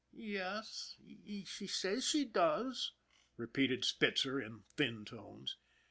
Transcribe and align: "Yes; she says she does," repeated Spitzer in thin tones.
"Yes; 0.11 0.97
she 1.45 1.67
says 1.67 2.03
she 2.07 2.25
does," 2.25 2.93
repeated 3.37 3.85
Spitzer 3.85 4.41
in 4.41 4.63
thin 4.75 5.05
tones. 5.05 5.57